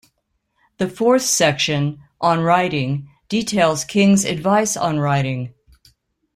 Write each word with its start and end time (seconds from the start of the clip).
The 0.79 0.89
fourth 0.89 1.21
section, 1.21 1.99
"On 2.21 2.39
Writing", 2.39 3.07
details 3.29 3.85
King's 3.85 4.25
advice 4.25 4.75
on 4.75 4.97
writing. 4.97 5.53